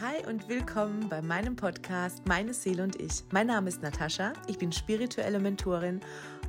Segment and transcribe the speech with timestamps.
[0.00, 3.24] Hi und willkommen bei meinem Podcast Meine Seele und ich.
[3.32, 5.98] Mein Name ist Natascha, ich bin spirituelle Mentorin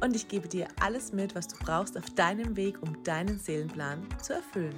[0.02, 4.08] und ich gebe dir alles mit, was du brauchst auf deinem Weg, um deinen Seelenplan
[4.22, 4.76] zu erfüllen.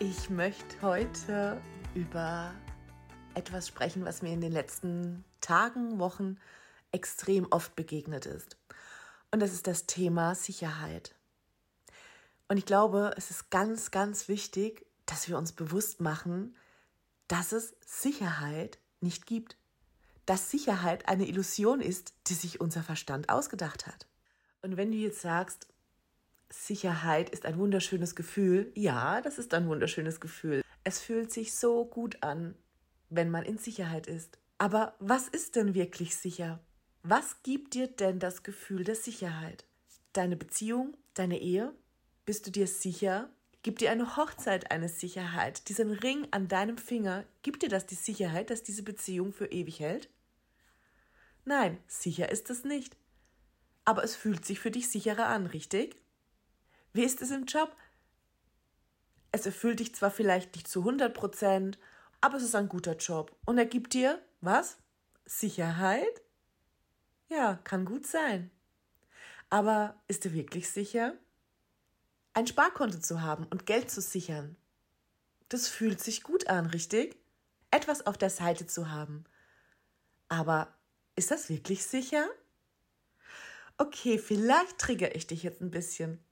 [0.00, 1.62] Ich möchte heute
[1.94, 2.52] über
[3.34, 6.38] etwas sprechen, was mir in den letzten Tagen, Wochen
[6.90, 8.56] extrem oft begegnet ist.
[9.30, 11.14] Und das ist das Thema Sicherheit.
[12.48, 16.56] Und ich glaube, es ist ganz, ganz wichtig, dass wir uns bewusst machen,
[17.28, 19.56] dass es Sicherheit nicht gibt.
[20.24, 24.06] Dass Sicherheit eine Illusion ist, die sich unser Verstand ausgedacht hat.
[24.62, 25.68] Und wenn du jetzt sagst,
[26.50, 30.62] Sicherheit ist ein wunderschönes Gefühl, ja, das ist ein wunderschönes Gefühl.
[30.84, 32.54] Es fühlt sich so gut an,
[33.10, 34.38] wenn man in Sicherheit ist.
[34.58, 36.60] Aber was ist denn wirklich sicher?
[37.02, 39.64] Was gibt dir denn das Gefühl der Sicherheit?
[40.12, 41.72] Deine Beziehung, deine Ehe?
[42.24, 43.30] Bist du dir sicher,
[43.66, 45.68] Gibt dir eine Hochzeit eine Sicherheit?
[45.68, 49.80] Diesen Ring an deinem Finger, gibt dir das die Sicherheit, dass diese Beziehung für ewig
[49.80, 50.08] hält?
[51.44, 52.96] Nein, sicher ist es nicht.
[53.84, 56.00] Aber es fühlt sich für dich sicherer an, richtig?
[56.92, 57.74] Wie ist es im Job?
[59.32, 61.76] Es erfüllt dich zwar vielleicht nicht zu 100 Prozent,
[62.20, 63.36] aber es ist ein guter Job.
[63.46, 64.78] Und er gibt dir, was?
[65.24, 66.22] Sicherheit?
[67.28, 68.52] Ja, kann gut sein.
[69.50, 71.18] Aber ist er wirklich sicher?
[72.36, 74.56] Ein Sparkonto zu haben und Geld zu sichern.
[75.48, 77.16] Das fühlt sich gut an, richtig?
[77.70, 79.24] Etwas auf der Seite zu haben.
[80.28, 80.68] Aber
[81.16, 82.28] ist das wirklich sicher?
[83.78, 86.22] Okay, vielleicht triggere ich dich jetzt ein bisschen.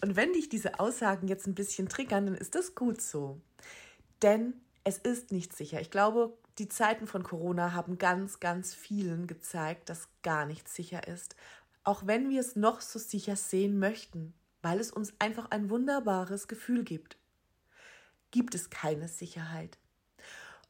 [0.00, 3.40] Und wenn dich diese Aussagen jetzt ein bisschen triggern, dann ist das gut so.
[4.22, 5.80] Denn es ist nicht sicher.
[5.80, 11.08] Ich glaube, die Zeiten von Corona haben ganz, ganz vielen gezeigt, dass gar nichts sicher
[11.08, 11.34] ist.
[11.82, 14.34] Auch wenn wir es noch so sicher sehen möchten
[14.68, 17.16] weil es uns einfach ein wunderbares Gefühl gibt.
[18.30, 19.78] Gibt es keine Sicherheit.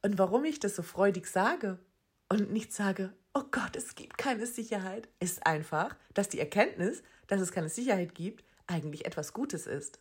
[0.03, 1.81] Und warum ich das so freudig sage
[2.29, 7.41] und nicht sage, oh Gott, es gibt keine Sicherheit, ist einfach, dass die Erkenntnis, dass
[7.41, 9.99] es keine Sicherheit gibt, eigentlich etwas Gutes ist.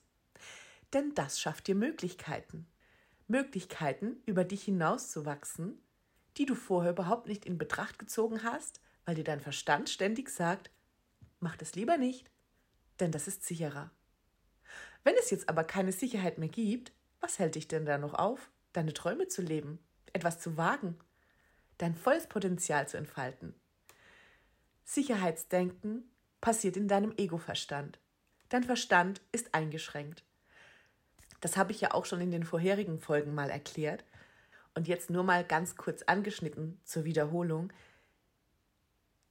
[0.93, 2.67] Denn das schafft dir Möglichkeiten.
[3.27, 5.81] Möglichkeiten, über dich hinauszuwachsen,
[6.37, 10.69] die du vorher überhaupt nicht in Betracht gezogen hast, weil dir dein Verstand ständig sagt,
[11.39, 12.29] mach das lieber nicht,
[12.99, 13.91] denn das ist sicherer.
[15.03, 16.91] Wenn es jetzt aber keine Sicherheit mehr gibt,
[17.21, 19.79] was hält dich denn da noch auf, deine Träume zu leben,
[20.13, 20.97] etwas zu wagen,
[21.77, 23.53] dein volles Potenzial zu entfalten?
[24.83, 26.09] Sicherheitsdenken
[26.41, 27.99] passiert in deinem Ego-Verstand.
[28.49, 30.23] Dein Verstand ist eingeschränkt.
[31.41, 34.05] Das habe ich ja auch schon in den vorherigen Folgen mal erklärt.
[34.73, 37.73] Und jetzt nur mal ganz kurz angeschnitten zur Wiederholung.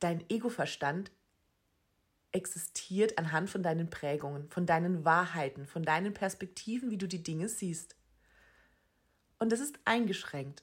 [0.00, 1.10] Dein Ego-Verstand
[2.36, 7.48] existiert anhand von deinen Prägungen, von deinen Wahrheiten, von deinen Perspektiven, wie du die Dinge
[7.48, 7.96] siehst.
[9.38, 10.62] Und es ist eingeschränkt.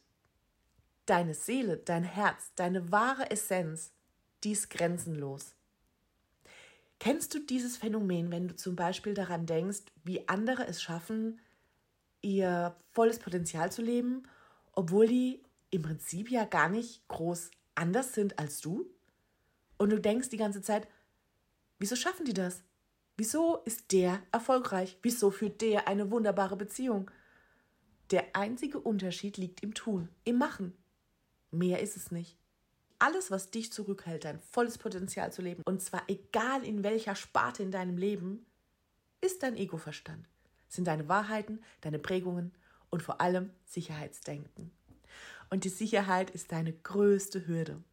[1.08, 3.92] Deine Seele, dein Herz, deine wahre Essenz,
[4.44, 5.56] die ist grenzenlos.
[7.00, 11.42] Kennst du dieses Phänomen, wenn du zum Beispiel daran denkst, wie andere es schaffen,
[12.22, 14.28] ihr volles Potenzial zu leben,
[14.74, 15.42] obwohl die
[15.72, 18.86] im Prinzip ja gar nicht groß anders sind als du?
[19.78, 20.88] Und du denkst die ganze Zeit,
[21.84, 22.64] Wieso schaffen die das?
[23.18, 24.98] Wieso ist der erfolgreich?
[25.02, 27.12] Wieso führt der eine wunderbare Beziehung?
[28.10, 30.78] Der einzige Unterschied liegt im Tun, im Machen.
[31.52, 32.38] Mehr ist es nicht.
[33.00, 37.64] Alles, was dich zurückhält, dein volles Potenzial zu leben, und zwar egal in welcher Sparte
[37.64, 38.46] in deinem Leben,
[39.20, 40.26] ist dein Egoverstand,
[40.70, 42.54] sind deine Wahrheiten, deine Prägungen
[42.92, 44.72] und vor allem Sicherheitsdenken.
[45.50, 47.84] Und die Sicherheit ist deine größte Hürde.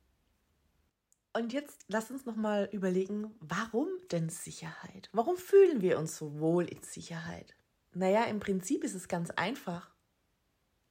[1.32, 5.08] Und jetzt lass uns noch mal überlegen, warum denn Sicherheit?
[5.12, 7.54] Warum fühlen wir uns so wohl in Sicherheit?
[7.92, 9.94] Naja, im Prinzip ist es ganz einfach,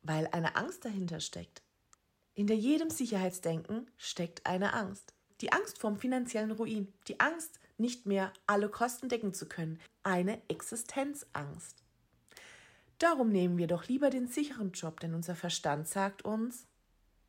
[0.02, 1.62] weil eine Angst dahinter steckt.
[2.34, 5.14] Hinter jedem Sicherheitsdenken steckt eine Angst.
[5.42, 10.42] Die Angst vorm finanziellen Ruin, die Angst, nicht mehr alle Kosten decken zu können, eine
[10.50, 11.84] Existenzangst.
[12.98, 16.66] Darum nehmen wir doch lieber den sicheren Job, denn unser Verstand sagt uns,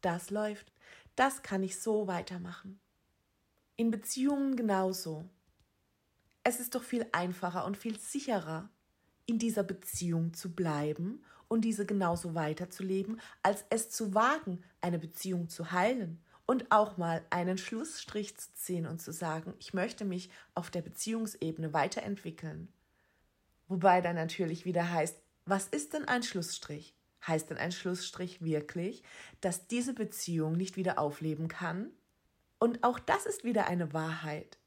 [0.00, 0.72] das läuft,
[1.16, 2.80] das kann ich so weitermachen.
[3.80, 5.24] In Beziehungen genauso.
[6.44, 8.68] Es ist doch viel einfacher und viel sicherer,
[9.24, 15.48] in dieser Beziehung zu bleiben und diese genauso weiterzuleben, als es zu wagen, eine Beziehung
[15.48, 20.28] zu heilen und auch mal einen Schlussstrich zu ziehen und zu sagen, ich möchte mich
[20.54, 22.70] auf der Beziehungsebene weiterentwickeln.
[23.66, 26.94] Wobei dann natürlich wieder heißt, was ist denn ein Schlussstrich?
[27.26, 29.02] Heißt denn ein Schlussstrich wirklich,
[29.40, 31.92] dass diese Beziehung nicht wieder aufleben kann?
[32.60, 34.58] Und auch das ist wieder eine Wahrheit.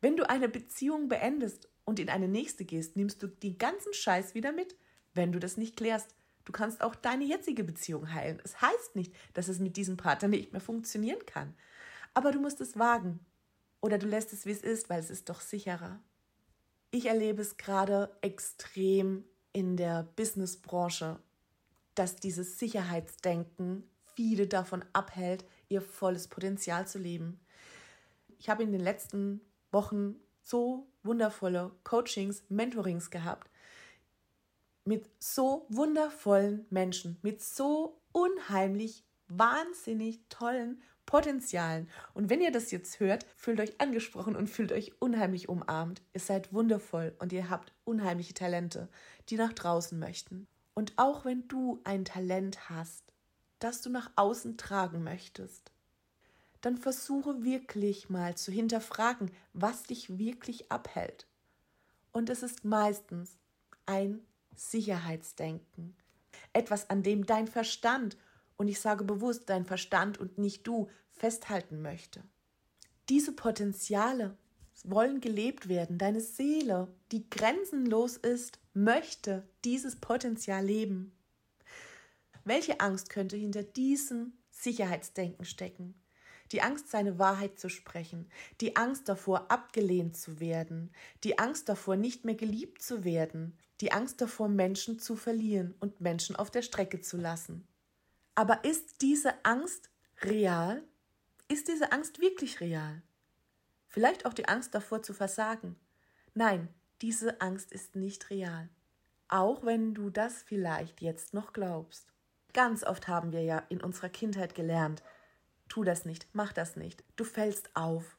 [0.00, 4.34] Wenn du eine Beziehung beendest und in eine nächste gehst, nimmst du den ganzen Scheiß
[4.34, 4.74] wieder mit,
[5.14, 6.14] wenn du das nicht klärst.
[6.44, 8.40] Du kannst auch deine jetzige Beziehung heilen.
[8.42, 11.54] Es heißt nicht, dass es mit diesem Partner nicht mehr funktionieren kann.
[12.14, 13.20] Aber du musst es wagen.
[13.82, 16.00] Oder du lässt es, wie es ist, weil es ist doch sicherer.
[16.90, 21.18] Ich erlebe es gerade extrem in der Businessbranche,
[21.94, 23.84] dass dieses Sicherheitsdenken
[24.14, 27.40] viele davon abhält, ihr volles Potenzial zu leben.
[28.38, 33.50] Ich habe in den letzten Wochen so wundervolle Coachings, Mentorings gehabt
[34.88, 41.88] mit so wundervollen Menschen, mit so unheimlich wahnsinnig tollen Potenzialen.
[42.14, 46.00] Und wenn ihr das jetzt hört, fühlt euch angesprochen und fühlt euch unheimlich umarmt.
[46.14, 48.88] Ihr seid wundervoll und ihr habt unheimliche Talente,
[49.28, 50.46] die nach draußen möchten.
[50.72, 53.12] Und auch wenn du ein Talent hast,
[53.58, 55.70] das du nach außen tragen möchtest,
[56.60, 61.26] dann versuche wirklich mal zu hinterfragen, was dich wirklich abhält.
[62.12, 63.38] Und es ist meistens
[63.86, 64.20] ein
[64.56, 65.96] Sicherheitsdenken.
[66.52, 68.16] Etwas, an dem dein Verstand
[68.56, 72.22] und ich sage bewusst dein Verstand und nicht du, festhalten möchte.
[73.08, 74.36] Diese Potenziale
[74.84, 75.98] wollen gelebt werden.
[75.98, 81.12] Deine Seele, die grenzenlos ist, möchte dieses Potenzial leben.
[82.48, 85.94] Welche Angst könnte hinter diesem Sicherheitsdenken stecken?
[86.50, 88.26] Die Angst, seine Wahrheit zu sprechen,
[88.62, 90.90] die Angst davor, abgelehnt zu werden,
[91.24, 96.00] die Angst davor, nicht mehr geliebt zu werden, die Angst davor, Menschen zu verlieren und
[96.00, 97.68] Menschen auf der Strecke zu lassen.
[98.34, 99.90] Aber ist diese Angst
[100.22, 100.82] real?
[101.48, 103.02] Ist diese Angst wirklich real?
[103.88, 105.76] Vielleicht auch die Angst davor zu versagen.
[106.32, 106.70] Nein,
[107.02, 108.70] diese Angst ist nicht real.
[109.28, 112.14] Auch wenn du das vielleicht jetzt noch glaubst.
[112.58, 115.04] Ganz oft haben wir ja in unserer Kindheit gelernt,
[115.68, 118.18] tu das nicht, mach das nicht, du fällst auf.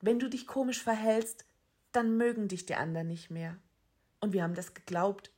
[0.00, 1.44] Wenn du dich komisch verhältst,
[1.92, 3.56] dann mögen dich die anderen nicht mehr.
[4.18, 5.30] Und wir haben das geglaubt,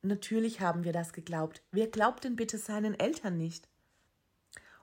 [0.00, 1.62] Natürlich haben wir das geglaubt.
[1.70, 3.68] Wer glaubt denn bitte seinen Eltern nicht?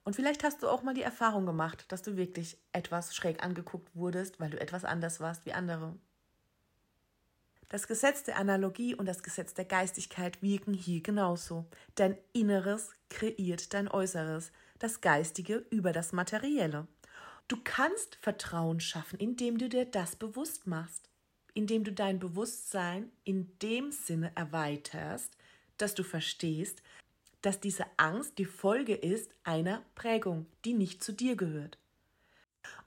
[0.03, 3.95] Und vielleicht hast du auch mal die Erfahrung gemacht, dass du wirklich etwas schräg angeguckt
[3.95, 5.97] wurdest, weil du etwas anders warst wie andere.
[7.69, 11.65] Das Gesetz der Analogie und das Gesetz der Geistigkeit wirken hier genauso.
[11.95, 16.87] Dein Inneres kreiert dein Äußeres, das Geistige über das Materielle.
[17.47, 21.09] Du kannst Vertrauen schaffen, indem du dir das bewusst machst
[21.55, 25.35] indem du dein Bewusstsein in dem Sinne erweiterst,
[25.77, 26.83] dass du verstehst,
[27.41, 31.79] dass diese Angst die Folge ist einer Prägung, die nicht zu dir gehört.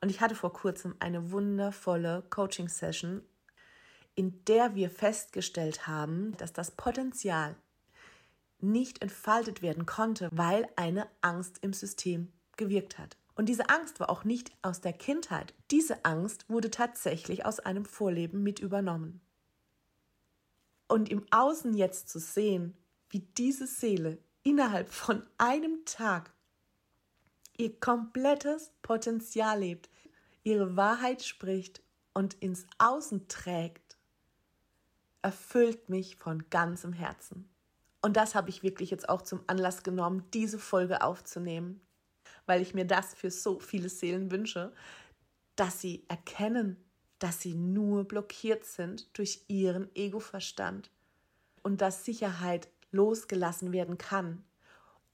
[0.00, 3.22] Und ich hatte vor kurzem eine wundervolle Coaching-Session,
[4.18, 7.54] in der wir festgestellt haben, dass das Potenzial
[8.58, 13.16] nicht entfaltet werden konnte, weil eine Angst im System gewirkt hat.
[13.36, 15.54] Und diese Angst war auch nicht aus der Kindheit.
[15.70, 19.20] Diese Angst wurde tatsächlich aus einem Vorleben mit übernommen.
[20.88, 22.76] Und im Außen jetzt zu sehen,
[23.10, 26.32] wie diese Seele innerhalb von einem Tag
[27.56, 29.88] ihr komplettes Potenzial lebt,
[30.42, 31.84] ihre Wahrheit spricht
[32.14, 33.87] und ins Außen trägt,
[35.22, 37.48] erfüllt mich von ganzem Herzen.
[38.00, 41.80] Und das habe ich wirklich jetzt auch zum Anlass genommen, diese Folge aufzunehmen,
[42.46, 44.72] weil ich mir das für so viele Seelen wünsche,
[45.56, 46.76] dass sie erkennen,
[47.18, 50.90] dass sie nur blockiert sind durch ihren Egoverstand
[51.62, 54.44] und dass Sicherheit losgelassen werden kann.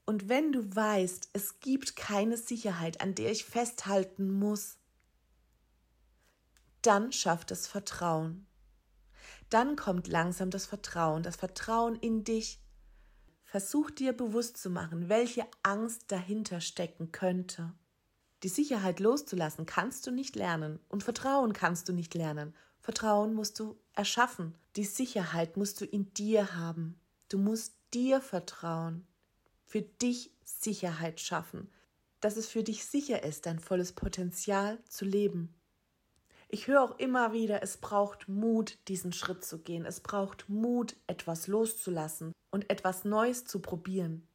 [0.05, 4.77] Und wenn du weißt, es gibt keine Sicherheit, an der ich festhalten muss,
[6.83, 8.45] dann schafft es Vertrauen.
[9.49, 12.59] Dann kommt langsam das Vertrauen, das Vertrauen in dich,
[13.55, 17.71] Versuch dir bewusst zu machen, welche Angst dahinter stecken könnte.
[18.43, 22.53] Die Sicherheit loszulassen kannst du nicht lernen und Vertrauen kannst du nicht lernen.
[22.81, 24.55] Vertrauen musst du erschaffen.
[24.75, 26.99] Die Sicherheit musst du in dir haben.
[27.29, 29.07] Du musst dir vertrauen.
[29.63, 31.71] Für dich Sicherheit schaffen,
[32.19, 35.54] dass es für dich sicher ist, dein volles Potenzial zu leben.
[36.47, 39.85] Ich höre auch immer wieder, es braucht Mut, diesen Schritt zu gehen.
[39.85, 44.27] Es braucht Mut, etwas loszulassen und etwas Neues zu probieren.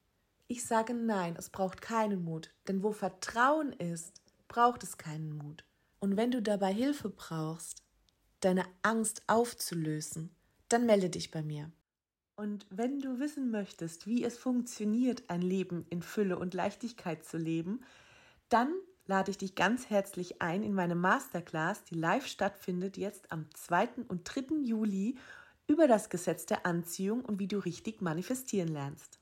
[0.48, 5.64] Ich sage nein, es braucht keinen Mut, denn wo Vertrauen ist, braucht es keinen Mut.
[6.00, 7.84] Und wenn du dabei Hilfe brauchst,
[8.40, 10.34] deine Angst aufzulösen,
[10.68, 11.70] dann melde dich bei mir.
[12.36, 17.36] Und wenn du wissen möchtest, wie es funktioniert, ein Leben in Fülle und Leichtigkeit zu
[17.36, 17.84] leben,
[18.48, 18.72] dann
[19.10, 24.04] lade ich dich ganz herzlich ein in meine Masterclass, die live stattfindet jetzt am 2.
[24.06, 24.62] und 3.
[24.62, 25.16] Juli
[25.66, 29.18] über das Gesetz der Anziehung und wie du richtig manifestieren lernst.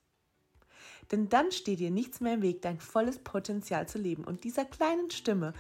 [1.11, 4.66] Denn dann steht dir nichts mehr im Weg, dein volles Potenzial zu leben und dieser
[4.66, 5.54] kleinen Stimme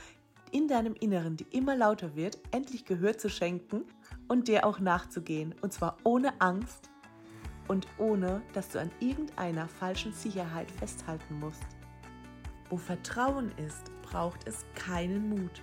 [0.52, 3.86] in deinem Inneren, die immer lauter wird, endlich Gehör zu schenken
[4.28, 5.54] und dir auch nachzugehen.
[5.62, 6.90] Und zwar ohne Angst,
[7.66, 11.66] und ohne dass du an irgendeiner falschen Sicherheit festhalten musst.
[12.70, 15.62] Wo Vertrauen ist, braucht es keinen Mut.